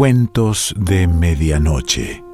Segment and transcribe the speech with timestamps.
[0.00, 2.24] Cuentos de Medianoche.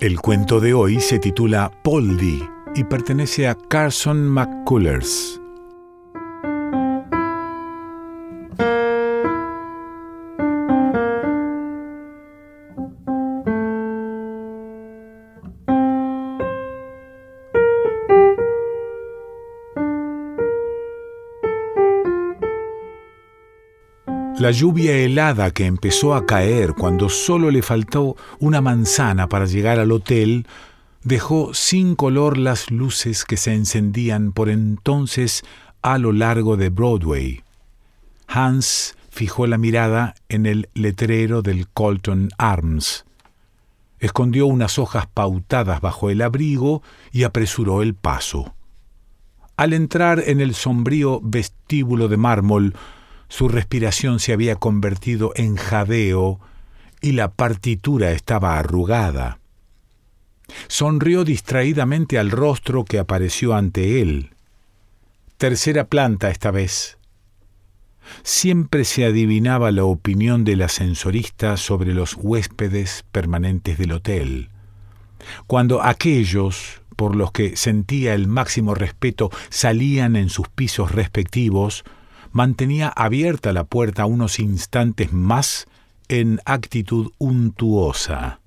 [0.00, 2.42] El cuento de hoy se titula Poldy
[2.74, 5.38] y pertenece a Carson McCullers.
[24.38, 29.80] La lluvia helada que empezó a caer cuando solo le faltó una manzana para llegar
[29.80, 30.46] al hotel
[31.02, 35.42] dejó sin color las luces que se encendían por entonces
[35.82, 37.42] a lo largo de Broadway.
[38.28, 43.06] Hans fijó la mirada en el letrero del Colton Arms.
[43.98, 48.54] Escondió unas hojas pautadas bajo el abrigo y apresuró el paso.
[49.56, 52.74] Al entrar en el sombrío vestíbulo de mármol,
[53.28, 56.40] su respiración se había convertido en jadeo
[57.00, 59.38] y la partitura estaba arrugada.
[60.66, 64.30] Sonrió distraídamente al rostro que apareció ante él.
[65.36, 66.98] Tercera planta esta vez.
[68.22, 74.48] Siempre se adivinaba la opinión del ascensorista sobre los huéspedes permanentes del hotel.
[75.46, 81.84] Cuando aquellos por los que sentía el máximo respeto salían en sus pisos respectivos,
[82.32, 85.66] mantenía abierta la puerta unos instantes más
[86.08, 88.40] en actitud untuosa.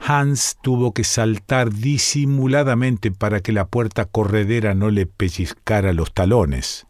[0.00, 6.86] Hans tuvo que saltar disimuladamente para que la puerta corredera no le pellizcara los talones.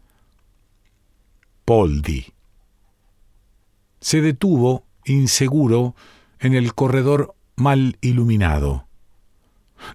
[1.65, 2.33] Poldi.
[3.99, 5.95] Se detuvo, inseguro,
[6.39, 8.84] en el corredor mal iluminado.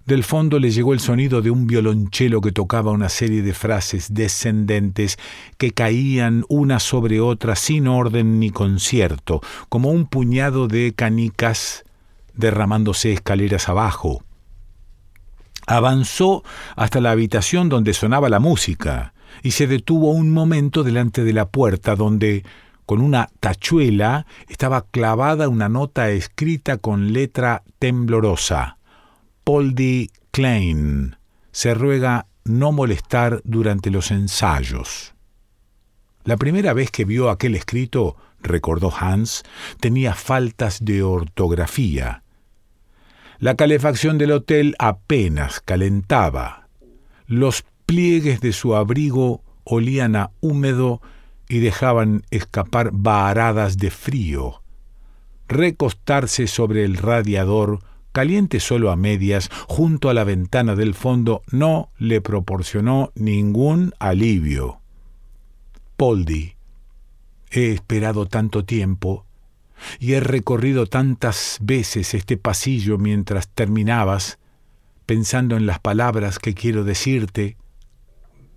[0.05, 4.13] Del fondo le llegó el sonido de un violonchelo que tocaba una serie de frases
[4.13, 5.19] descendentes
[5.59, 11.85] que caían una sobre otra sin orden ni concierto, como un puñado de canicas
[12.35, 14.23] derramándose escaleras abajo.
[15.67, 16.43] Avanzó
[16.77, 19.13] hasta la habitación donde sonaba la música
[19.43, 22.45] y se detuvo un momento delante de la puerta donde,
[22.87, 28.79] con una tachuela, estaba clavada una nota escrita con letra temblorosa.
[29.45, 31.17] Poldy Klein
[31.53, 35.15] se ruega no molestar durante los ensayos.
[36.25, 39.43] La primera vez que vio aquel escrito, recordó Hans,
[39.81, 42.23] tenía faltas de ortografía.
[43.39, 46.69] La calefacción del hotel apenas calentaba.
[47.27, 51.01] Los pliegues de su abrigo olían a húmedo
[51.49, 54.63] y dejaban escapar varadas de frío.
[55.49, 57.81] Recostarse sobre el radiador
[58.13, 64.81] caliente solo a medias, junto a la ventana del fondo, no le proporcionó ningún alivio.
[65.97, 66.55] Poldi,
[67.51, 69.27] he esperado tanto tiempo
[69.99, 74.39] y he recorrido tantas veces este pasillo mientras terminabas,
[75.07, 77.57] pensando en las palabras que quiero decirte.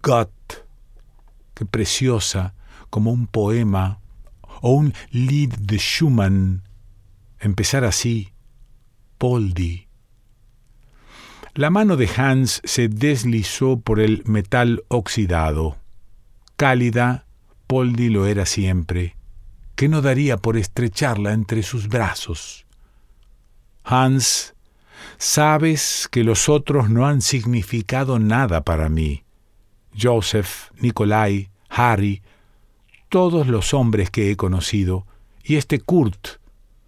[0.02, 0.32] Gott,
[1.54, 2.54] qué preciosa,
[2.90, 4.00] como un poema
[4.62, 6.64] o un Lied de Schumann.
[7.40, 8.33] Empezar así,
[9.24, 9.88] Poldi.
[11.54, 15.78] La mano de Hans se deslizó por el metal oxidado.
[16.58, 17.26] Cálida,
[17.66, 19.16] Poldi lo era siempre.
[19.76, 22.66] ¿Qué no daría por estrecharla entre sus brazos?
[23.86, 24.56] Hans,
[25.18, 29.24] sabes que los otros no han significado nada para mí.
[29.98, 32.22] Joseph, Nikolai, Harry,
[33.08, 35.08] todos los hombres que he conocido,
[35.46, 36.43] y este Kurt,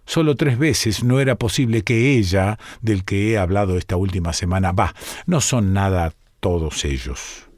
[0.06, 4.72] Solo tres veces no era posible que ella, del que he hablado esta última semana,
[4.72, 4.94] va,
[5.26, 7.48] no son nada todos ellos.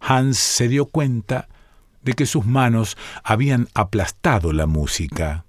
[0.00, 1.48] Hans se dio cuenta
[2.02, 5.44] de que sus manos habían aplastado la música.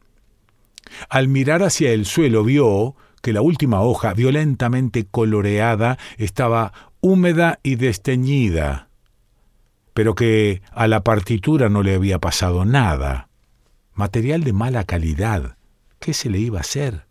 [1.10, 7.76] Al mirar hacia el suelo vio que la última hoja, violentamente coloreada, estaba húmeda y
[7.76, 8.90] desteñida,
[9.94, 13.28] pero que a la partitura no le había pasado nada.
[13.94, 15.57] Material de mala calidad,
[16.00, 17.06] ¿Qué se le iba a hacer?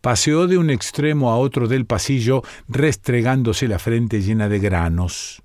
[0.00, 5.42] Paseó de un extremo a otro del pasillo, restregándose la frente llena de granos.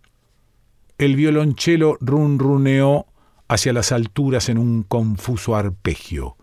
[0.97, 3.05] El violonchelo runruneó
[3.47, 6.37] hacia las alturas en un confuso arpegio.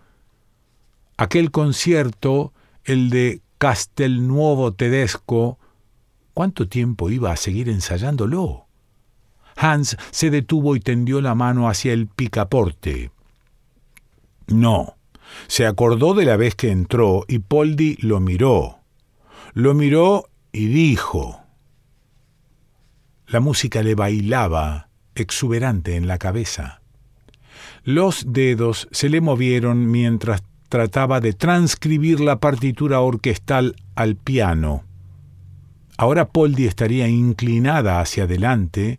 [1.16, 2.52] Aquel concierto,
[2.84, 5.58] el de Castelnuovo Tedesco,
[6.34, 8.66] ¿cuánto tiempo iba a seguir ensayándolo?
[9.56, 13.10] Hans se detuvo y tendió la mano hacia el picaporte.
[14.46, 14.96] No,
[15.46, 18.80] se acordó de la vez que entró y Poldi lo miró.
[19.52, 21.40] Lo miró y dijo,
[23.26, 26.80] La música le bailaba, exuberante en la cabeza.
[27.84, 34.84] Los dedos se le movieron mientras trataba de transcribir la partitura orquestal al piano.
[35.96, 38.98] Ahora Poldi estaría inclinada hacia adelante,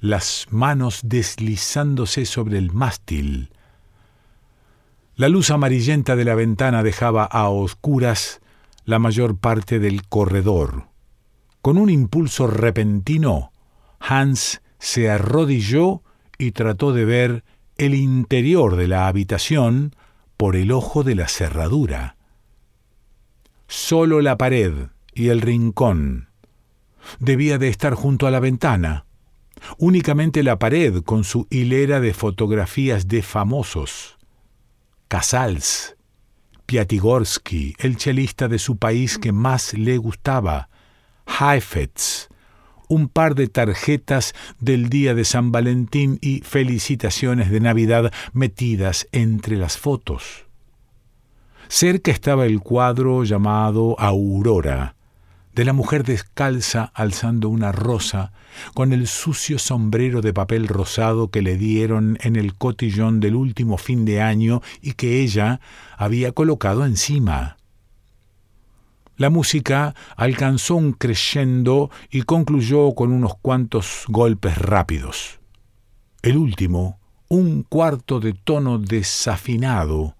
[0.00, 3.50] las manos deslizándose sobre el mástil.
[5.18, 8.40] La luz amarillenta de la ventana dejaba a oscuras
[8.84, 10.90] la mayor parte del corredor.
[11.60, 13.50] Con un impulso repentino,
[13.98, 16.04] Hans se arrodilló
[16.38, 17.44] y trató de ver
[17.78, 19.96] el interior de la habitación
[20.36, 22.16] por el ojo de la cerradura.
[23.66, 24.72] Solo la pared
[25.14, 26.28] y el rincón
[27.18, 29.04] debía de estar junto a la ventana.
[29.78, 34.17] Únicamente la pared con su hilera de fotografías de famosos.
[35.08, 35.96] Casals,
[36.66, 40.68] Piatigorsky, el chelista de su país que más le gustaba,
[41.26, 42.28] Heifetz,
[42.88, 49.56] un par de tarjetas del día de San Valentín y felicitaciones de Navidad metidas entre
[49.56, 50.44] las fotos.
[51.68, 54.94] Cerca estaba el cuadro llamado Aurora,
[55.58, 58.30] de la mujer descalza alzando una rosa
[58.74, 63.76] con el sucio sombrero de papel rosado que le dieron en el cotillón del último
[63.76, 65.60] fin de año y que ella
[65.96, 67.56] había colocado encima.
[69.16, 75.40] La música alcanzó un crescendo y concluyó con unos cuantos golpes rápidos.
[76.22, 80.14] El último, un cuarto de tono desafinado.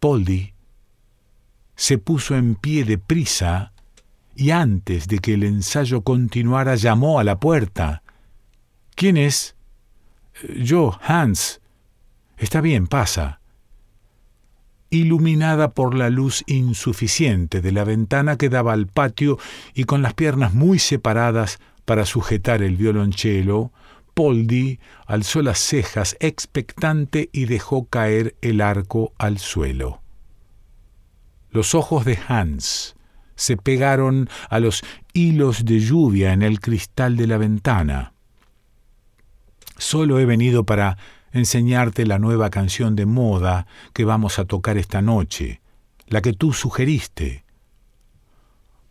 [0.00, 0.54] Poldi
[1.76, 3.73] se puso en pie de prisa
[4.36, 8.02] y antes de que el ensayo continuara llamó a la puerta.
[8.94, 9.56] ¿Quién es?
[10.56, 11.60] Yo, Hans.
[12.36, 13.40] Está bien, pasa.
[14.90, 19.38] Iluminada por la luz insuficiente de la ventana que daba al patio
[19.74, 23.72] y con las piernas muy separadas para sujetar el violonchelo,
[24.14, 30.00] Poldi alzó las cejas expectante y dejó caer el arco al suelo.
[31.50, 32.93] Los ojos de Hans,
[33.36, 34.82] se pegaron a los
[35.12, 38.12] hilos de lluvia en el cristal de la ventana.
[39.76, 40.96] Solo he venido para
[41.32, 45.60] enseñarte la nueva canción de moda que vamos a tocar esta noche,
[46.06, 47.44] la que tú sugeriste.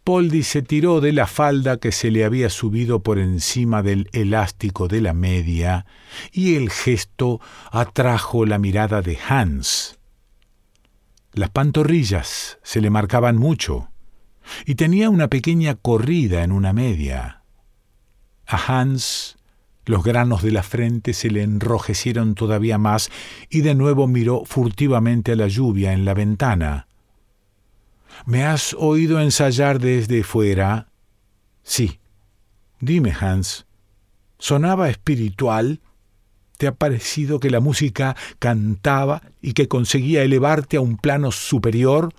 [0.04, 4.90] Poldi se tiró de la falda que se le había subido por encima del elástico
[4.90, 5.86] de la media,
[6.34, 7.40] y el gesto
[7.72, 9.98] atrajo la mirada de Hans.
[11.32, 13.93] Las pantorrillas se le marcaban mucho
[14.66, 17.44] y tenía una pequeña corrida en una media.
[18.46, 19.38] A Hans
[19.86, 23.10] los granos de la frente se le enrojecieron todavía más
[23.50, 26.88] y de nuevo miró furtivamente a la lluvia en la ventana.
[28.26, 30.88] ¿Me has oído ensayar desde fuera?
[31.64, 32.00] Sí.
[32.80, 33.66] Dime, Hans,
[34.38, 35.82] ¿sonaba espiritual?
[36.58, 42.14] ¿Te ha parecido que la música cantaba y que conseguía elevarte a un plano superior?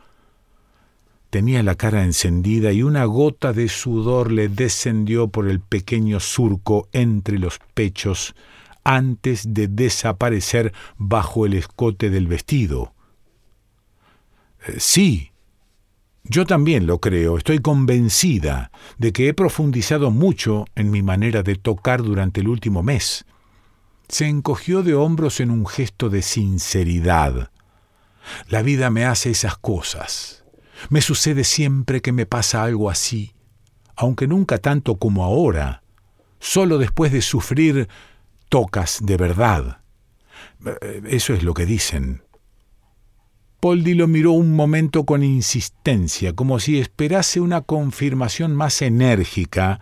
[1.34, 6.88] Tenía la cara encendida y una gota de sudor le descendió por el pequeño surco
[6.92, 8.36] entre los pechos
[8.84, 12.94] antes de desaparecer bajo el escote del vestido.
[14.64, 15.32] Eh, sí,
[16.22, 21.56] yo también lo creo, estoy convencida de que he profundizado mucho en mi manera de
[21.56, 23.26] tocar durante el último mes.
[24.08, 27.50] Se encogió de hombros en un gesto de sinceridad.
[28.46, 30.43] La vida me hace esas cosas.
[30.88, 33.34] Me sucede siempre que me pasa algo así,
[33.96, 35.82] aunque nunca tanto como ahora.
[36.38, 37.88] Solo después de sufrir
[38.48, 39.78] tocas de verdad.
[40.64, 42.22] Eh, eso es lo que dicen.
[43.60, 49.80] Poldi lo miró un momento con insistencia, como si esperase una confirmación más enérgica,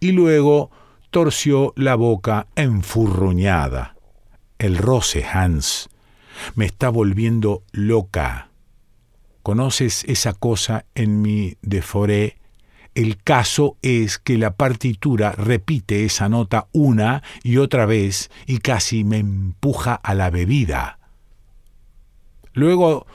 [0.00, 0.72] y luego
[1.10, 3.94] torció la boca enfurruñada.
[4.58, 5.88] El roce, Hans,
[6.56, 8.51] me está volviendo loca.
[9.42, 12.38] ¿Conoces esa cosa en mi de Foré?
[12.94, 19.02] El caso es que la partitura repite esa nota una y otra vez y casi
[19.02, 20.98] me empuja a la bebida.
[22.52, 23.06] Luego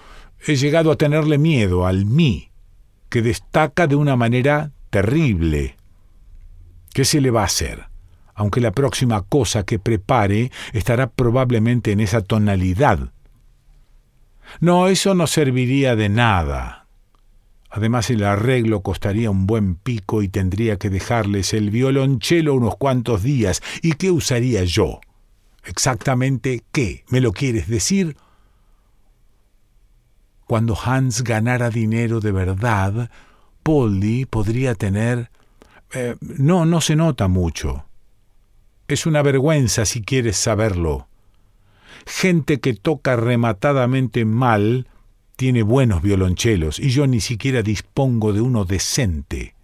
[0.45, 2.51] he llegado a tenerle miedo al mí,
[3.09, 5.77] que destaca de una manera terrible.
[6.93, 7.85] ¿Qué se le va a hacer?
[8.33, 13.11] Aunque la próxima cosa que prepare estará probablemente en esa tonalidad
[14.59, 16.87] no, eso no serviría de nada.
[17.69, 23.23] Además el arreglo costaría un buen pico y tendría que dejarles el violonchelo unos cuantos
[23.23, 23.61] días.
[23.81, 25.01] ¿Y qué usaría yo?
[25.65, 27.03] ¿Exactamente qué?
[27.09, 28.15] ¿Me lo quieres decir?
[30.45, 33.11] Cuando Hans ganara dinero de verdad,
[33.63, 35.29] Polly podría tener
[35.93, 37.85] Eh, no, no se nota mucho.
[38.89, 41.07] Es una vergüenza si quieres saberlo.
[42.09, 44.87] Gente que toca rematadamente mal
[45.35, 49.55] tiene buenos violonchelos y yo ni siquiera dispongo de uno decente.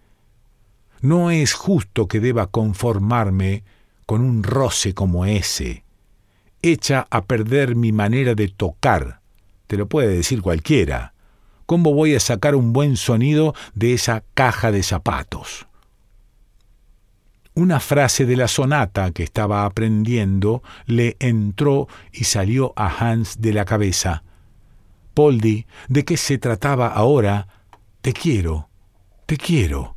[1.00, 3.64] No es justo que deba conformarme
[4.04, 5.84] con un roce como ese.
[6.60, 9.20] Echa a perder mi manera de tocar.
[9.66, 11.14] Te lo puede decir cualquiera.
[11.64, 15.66] ¿Cómo voy a sacar un buen sonido de esa caja de zapatos?
[17.56, 23.52] Una frase de la sonata que estaba aprendiendo le entró y salió a Hans de
[23.52, 24.24] la cabeza.
[25.14, 27.46] Poldi, ¿de qué se trataba ahora?
[28.00, 28.68] Te quiero,
[29.26, 29.96] te quiero.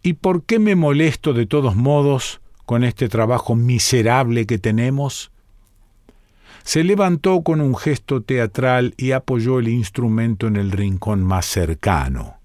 [0.00, 5.32] ¿Y por qué me molesto de todos modos con este trabajo miserable que tenemos?
[6.62, 12.36] Se levantó con un gesto teatral y apoyó el instrumento en el rincón más cercano.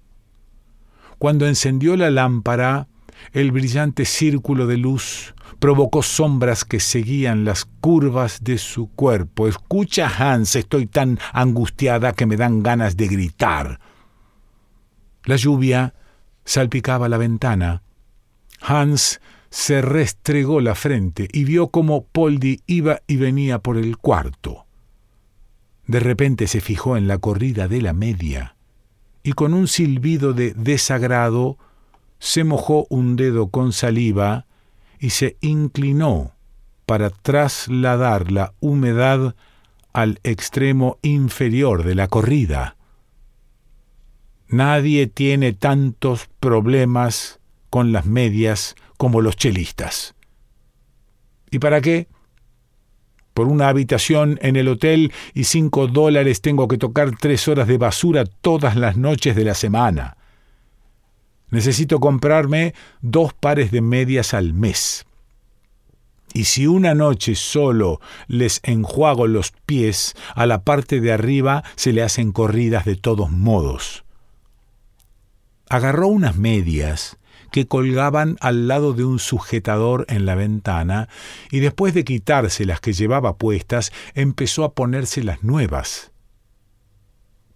[1.18, 2.88] Cuando encendió la lámpara,
[3.32, 9.48] el brillante círculo de luz provocó sombras que seguían las curvas de su cuerpo.
[9.48, 13.80] Escucha, Hans, estoy tan angustiada que me dan ganas de gritar.
[15.24, 15.94] La lluvia
[16.44, 17.82] salpicaba la ventana.
[18.60, 24.66] Hans se restregó la frente y vio cómo Poldi iba y venía por el cuarto.
[25.86, 28.56] De repente se fijó en la corrida de la media
[29.22, 31.58] y con un silbido de desagrado
[32.24, 34.46] se mojó un dedo con saliva
[34.98, 36.32] y se inclinó
[36.86, 39.36] para trasladar la humedad
[39.92, 42.76] al extremo inferior de la corrida.
[44.48, 50.14] Nadie tiene tantos problemas con las medias como los chelistas.
[51.50, 52.08] ¿Y para qué?
[53.34, 57.76] Por una habitación en el hotel y cinco dólares tengo que tocar tres horas de
[57.76, 60.16] basura todas las noches de la semana.
[61.54, 65.06] Necesito comprarme dos pares de medias al mes.
[66.32, 71.92] Y si una noche solo les enjuago los pies, a la parte de arriba se
[71.92, 74.04] le hacen corridas de todos modos.
[75.68, 77.18] Agarró unas medias
[77.52, 81.08] que colgaban al lado de un sujetador en la ventana
[81.52, 86.10] y después de quitarse las que llevaba puestas, empezó a ponerse las nuevas.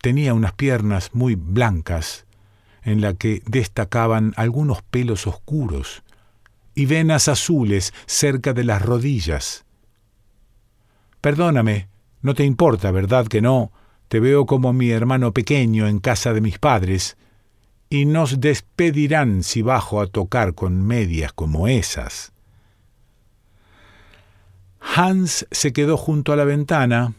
[0.00, 2.27] Tenía unas piernas muy blancas
[2.88, 6.02] en la que destacaban algunos pelos oscuros
[6.75, 9.64] y venas azules cerca de las rodillas.
[11.21, 11.88] Perdóname,
[12.23, 13.73] no te importa, ¿verdad que no?
[14.09, 17.16] Te veo como mi hermano pequeño en casa de mis padres,
[17.90, 22.33] y nos despedirán si bajo a tocar con medias como esas.
[24.80, 27.14] Hans se quedó junto a la ventana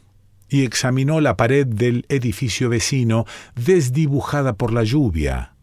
[0.48, 5.54] y examinó la pared del edificio vecino desdibujada por la lluvia.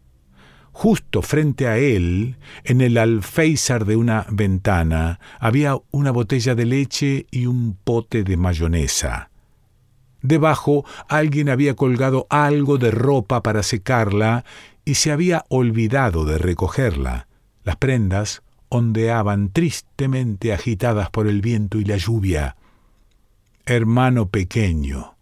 [0.79, 7.25] Justo frente a él, en el alféizar de una ventana, había una botella de leche
[7.31, 9.31] y un pote de mayonesa.
[10.21, 14.45] Debajo alguien había colgado algo de ropa para secarla
[14.85, 17.27] y se había olvidado de recogerla.
[17.63, 22.55] Las prendas ondeaban tristemente agitadas por el viento y la lluvia.
[23.65, 25.15] Hermano pequeño,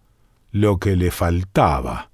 [0.51, 2.11] lo que le faltaba.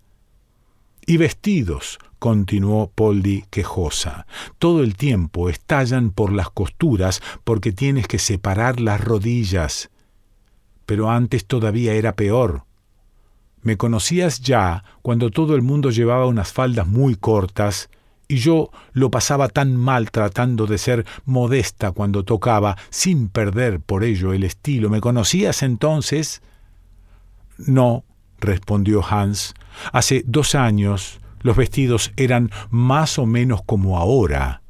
[1.06, 4.28] Y vestidos continuó Poldi quejosa.
[4.60, 9.90] Todo el tiempo estallan por las costuras porque tienes que separar las rodillas.
[10.86, 12.66] Pero antes todavía era peor.
[13.64, 17.90] Me conocías ya cuando todo el mundo llevaba unas faldas muy cortas
[18.28, 24.04] y yo lo pasaba tan mal tratando de ser modesta cuando tocaba, sin perder por
[24.04, 24.90] ello el estilo.
[24.90, 26.42] ¿Me conocías entonces?
[27.58, 28.06] No,
[28.40, 29.54] respondió Hans.
[29.92, 34.62] Hace dos años los vestidos eran más o menos como ahora.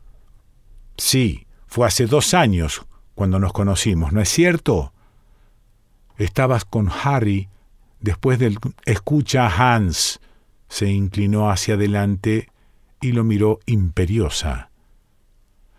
[0.98, 4.94] Sí, fue hace dos años cuando nos conocimos, ¿no es cierto?
[6.18, 7.50] Estabas con Harry
[8.00, 10.20] después del escucha Hans.
[10.68, 12.50] Se inclinó hacia adelante
[13.02, 14.70] y lo miró imperiosa.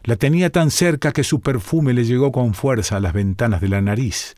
[0.05, 3.69] La tenía tan cerca que su perfume le llegó con fuerza a las ventanas de
[3.69, 4.35] la nariz.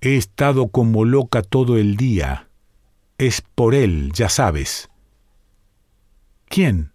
[0.00, 2.47] He estado como loca todo el día.
[3.18, 4.88] Es por él, ya sabes.
[6.48, 6.92] ¿Quién?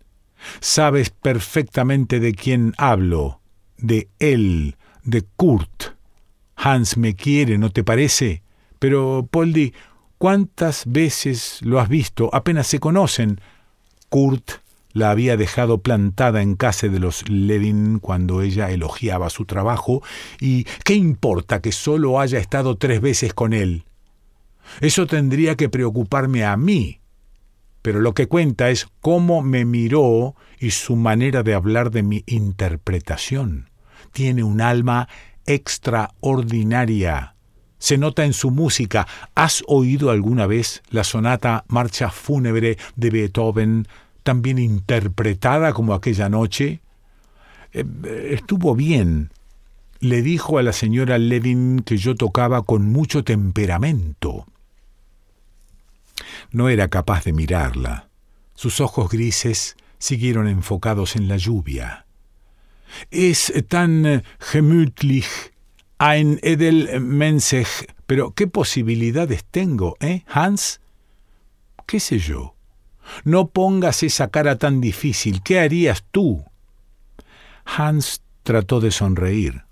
[0.61, 3.41] Sabes perfectamente de quién hablo,
[3.77, 5.95] de él, de Kurt.
[6.55, 8.41] Hans me quiere, ¿no te parece?
[8.79, 9.73] Pero, Poldi,
[10.17, 12.29] ¿cuántas veces lo has visto?
[12.33, 13.41] Apenas se conocen.
[14.07, 14.63] Kurt
[14.93, 20.01] la había dejado plantada en casa de los Levin cuando ella elogiaba su trabajo,
[20.39, 23.83] y ¿qué importa que solo haya estado tres veces con él?
[24.81, 26.99] Eso tendría que preocuparme a mí,
[27.83, 32.23] pero lo que cuenta es cómo me miró y su manera de hablar de mi
[32.25, 33.69] interpretación.
[34.13, 35.09] Tiene un alma
[35.45, 37.35] extraordinaria.
[37.77, 39.05] Se nota en su música.
[39.35, 43.87] ¿Has oído alguna vez la sonata Marcha Fúnebre de Beethoven,
[44.23, 46.79] también interpretada como aquella noche?
[47.73, 47.83] Eh,
[48.31, 49.31] estuvo bien.
[49.99, 54.45] Le dijo a la señora Levin que yo tocaba con mucho temperamento.
[56.53, 58.09] No era capaz de mirarla.
[58.53, 62.05] Sus ojos grises siguieron enfocados en la lluvia.
[63.09, 65.51] Es tan gemütlich,
[65.97, 70.79] ein edel Mensch, pero ¿qué posibilidades tengo, eh, Hans?
[71.87, 72.55] ¿Qué sé yo?
[73.23, 75.41] No pongas esa cara tan difícil.
[75.41, 76.45] ¿Qué harías tú?
[77.65, 79.63] Hans trató de sonreír.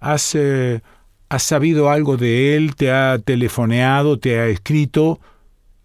[0.00, 0.80] ¿Has, eh,
[1.28, 2.74] ¿Has sabido algo de él?
[2.74, 4.18] ¿Te ha telefoneado?
[4.18, 5.20] ¿Te ha escrito?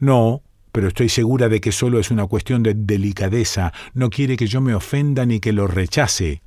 [0.03, 0.41] No,
[0.73, 3.71] pero estoy segura de que solo es una cuestión de delicadeza.
[3.93, 6.41] No quiere que yo me ofenda ni que lo rechace.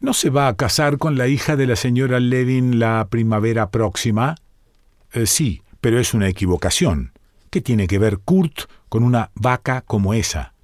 [0.00, 4.36] ¿No se va a casar con la hija de la señora Levin la primavera próxima?
[5.12, 7.12] Eh, sí, pero es una equivocación.
[7.50, 10.54] ¿Qué tiene que ver Kurt con una vaca como esa?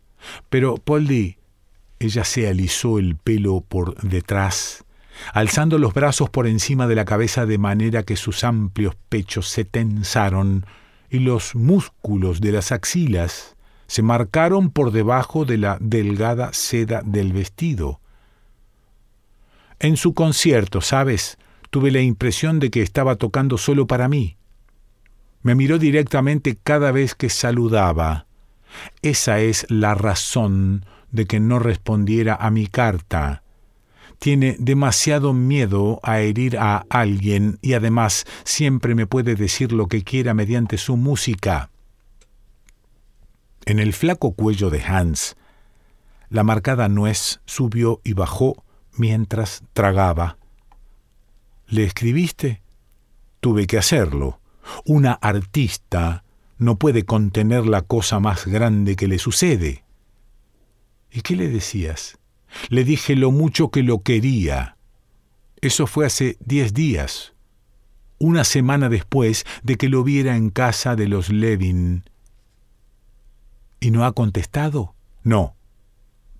[0.49, 1.37] Pero, Polly,
[1.99, 4.87] ella se alisó el pelo por detrás,
[5.35, 9.67] alzando los brazos por encima de la cabeza de manera que sus amplios pechos se
[9.67, 10.65] tensaron
[11.11, 17.33] y los músculos de las axilas se marcaron por debajo de la delgada seda del
[17.33, 18.01] vestido.
[19.81, 21.39] En su concierto, ¿sabes?
[21.71, 24.37] Tuve la impresión de que estaba tocando solo para mí.
[25.43, 28.27] Me miró directamente cada vez que saludaba.
[29.03, 33.43] Esa es la razón de que no respondiera a mi carta
[34.21, 40.05] tiene demasiado miedo a herir a alguien y además siempre me puede decir lo que
[40.05, 41.71] quiera mediante su música.
[43.65, 45.37] En el flaco cuello de Hans,
[46.29, 50.37] la marcada nuez subió y bajó mientras tragaba.
[51.67, 52.63] ¿Le escribiste?
[53.41, 54.39] Tuve que hacerlo.
[54.85, 56.25] Una artista
[56.59, 59.83] no puede contener la cosa más grande que le sucede.
[61.11, 62.20] ¿Y qué le decías?
[62.69, 64.77] Le dije lo mucho que lo quería.
[65.61, 67.35] Eso fue hace diez días,
[68.19, 72.05] una semana después de que lo viera en casa de los Levin.
[73.81, 74.95] ¿Y no ha contestado?
[75.23, 75.57] No.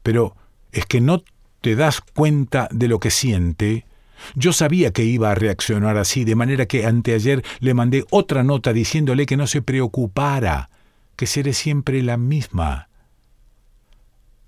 [0.03, 0.37] Pero
[0.73, 1.23] es que no
[1.61, 3.87] te das cuenta de lo que siente.
[4.35, 8.73] Yo sabía que iba a reaccionar así, de manera que anteayer le mandé otra nota
[8.73, 10.71] diciéndole que no se preocupara,
[11.17, 12.89] que seré siempre la misma.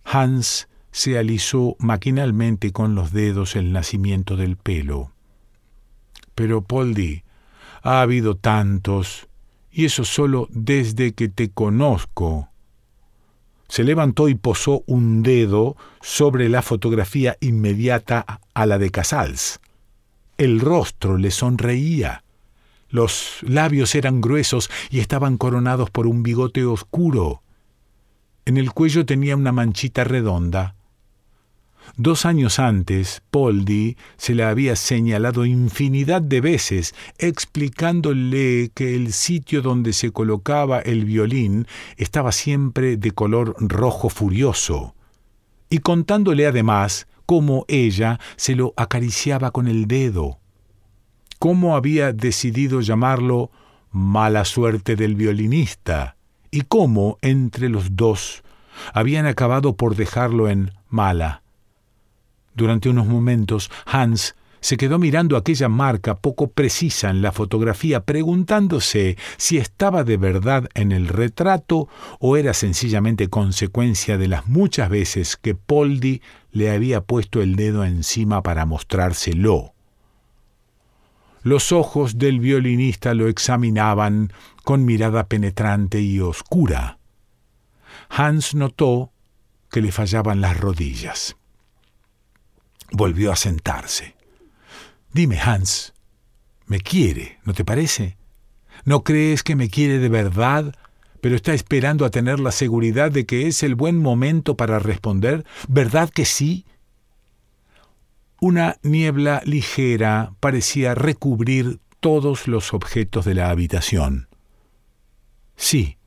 [0.05, 5.11] Hans se alisó maquinalmente con los dedos el nacimiento del pelo.
[6.35, 7.25] Pero, Poldi,
[7.83, 9.29] ha habido tantos,
[9.71, 12.51] y eso solo desde que te conozco.
[13.69, 19.61] Se levantó y posó un dedo sobre la fotografía inmediata a la de Casals.
[20.37, 22.23] El rostro le sonreía.
[22.91, 27.43] Los labios eran gruesos y estaban coronados por un bigote oscuro.
[28.45, 30.75] En el cuello tenía una manchita redonda.
[31.97, 39.61] Dos años antes, Poldi se la había señalado infinidad de veces, explicándole que el sitio
[39.61, 41.67] donde se colocaba el violín
[41.97, 44.95] estaba siempre de color rojo furioso,
[45.69, 50.39] y contándole además cómo ella se lo acariciaba con el dedo,
[51.39, 53.51] cómo había decidido llamarlo
[53.91, 56.17] mala suerte del violinista,
[56.51, 58.43] y cómo entre los dos
[58.95, 61.42] habían acabado por dejarlo en mala
[62.55, 69.19] durante unos momentos, Hans se quedó mirando aquella marca poco precisa en la fotografía, preguntándose
[69.37, 71.89] si estaba de verdad en el retrato
[72.21, 77.85] o era sencillamente consecuencia de las muchas veces que Poldi le había puesto el dedo
[77.85, 79.75] encima para mostrárselo.
[81.43, 86.99] Los ojos del violinista lo examinaban con mirada penetrante y oscura.
[88.09, 89.11] Hans notó
[89.73, 91.37] que le fallaban las rodillas.
[92.93, 94.15] Volvió a sentarse.
[95.13, 95.93] Dime, Hans,
[96.67, 98.17] me quiere, ¿no te parece?
[98.85, 100.75] ¿No crees que me quiere de verdad,
[101.21, 105.45] pero está esperando a tener la seguridad de que es el buen momento para responder?
[105.69, 106.67] ¿Verdad que sí?
[108.41, 114.29] Una niebla ligera parecía recubrir todos los objetos de la habitación.
[115.55, 115.99] Sí,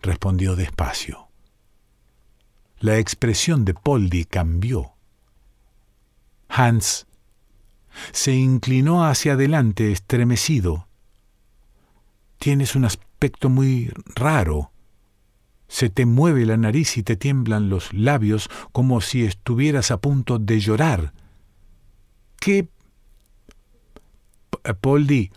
[0.00, 1.28] respondió despacio.
[2.80, 4.94] La expresión de Poldi cambió.
[6.54, 7.06] Hans
[8.12, 10.86] se inclinó hacia adelante estremecido.
[12.38, 14.70] Tienes un aspecto muy raro.
[15.68, 20.38] se te mueve la nariz y te tiemblan los labios como si estuvieras a punto
[20.38, 21.14] de llorar.
[22.38, 22.68] ¿Qué?
[24.82, 25.30] Poldi,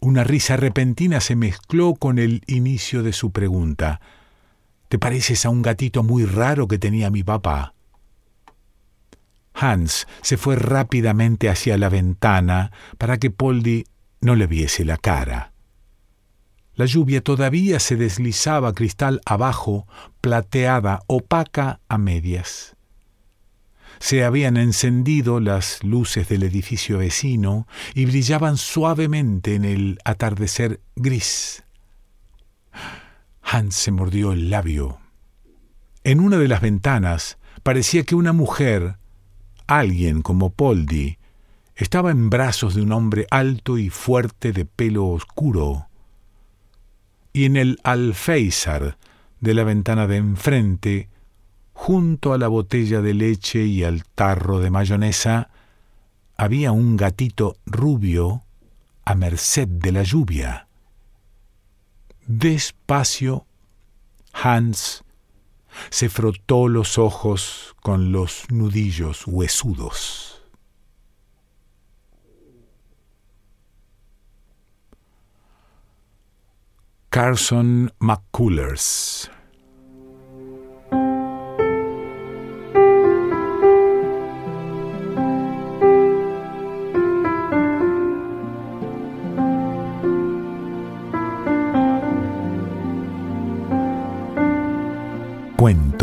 [0.00, 4.02] una risa repentina se mezcló con el inicio de su pregunta.
[4.88, 7.72] ¿Te pareces a un gatito muy raro que tenía mi papá?
[9.54, 13.84] Hans se fue rápidamente hacia la ventana para que Poldi
[14.20, 15.52] no le viese la cara.
[16.74, 19.86] La lluvia todavía se deslizaba cristal abajo,
[20.20, 22.76] plateada, opaca a medias.
[23.98, 31.62] Se habían encendido las luces del edificio vecino y brillaban suavemente en el atardecer gris.
[33.42, 34.98] Hans se mordió el labio.
[36.04, 38.96] En una de las ventanas parecía que una mujer,
[39.66, 41.18] alguien como Poldi,
[41.76, 45.88] estaba en brazos de un hombre alto y fuerte de pelo oscuro.
[47.32, 48.98] Y en el alféizar
[49.40, 51.08] de la ventana de enfrente
[51.72, 55.50] junto a la botella de leche y al tarro de mayonesa,
[56.36, 58.42] había un gatito rubio
[59.04, 60.68] a merced de la lluvia.
[62.26, 63.46] Despacio,
[64.32, 65.02] Hans
[65.90, 70.42] se frotó los ojos con los nudillos huesudos.
[77.10, 79.30] Carson McCullers